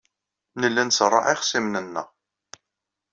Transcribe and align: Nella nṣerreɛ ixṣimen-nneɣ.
Nella 0.59 0.81
nṣerreɛ 0.87 1.25
ixṣimen-nneɣ. 1.35 2.07